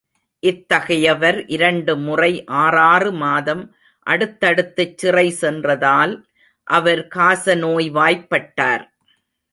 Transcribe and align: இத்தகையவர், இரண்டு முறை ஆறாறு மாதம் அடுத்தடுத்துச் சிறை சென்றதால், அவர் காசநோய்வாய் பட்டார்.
இத்தகையவர், 0.43 1.37
இரண்டு 1.47 1.97
முறை 1.97 2.45
ஆறாறு 2.45 3.11
மாதம் 3.13 3.75
அடுத்தடுத்துச் 4.07 4.97
சிறை 4.97 5.27
சென்றதால், 5.41 6.15
அவர் 6.67 7.07
காசநோய்வாய் 7.15 8.19
பட்டார். 8.27 8.85